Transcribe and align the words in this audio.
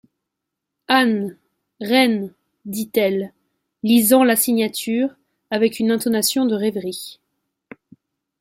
Anne, 0.87 1.37
reine, 1.79 2.33
dit-elle, 2.65 3.33
lisant 3.83 4.23
la 4.23 4.35
signature, 4.35 5.15
avec 5.51 5.77
une 5.79 5.91
intonation 5.91 6.47
de 6.47 6.55
rêverie. 6.55 7.19